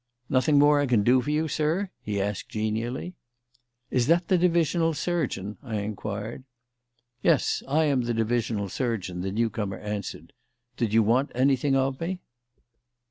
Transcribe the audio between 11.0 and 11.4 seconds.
want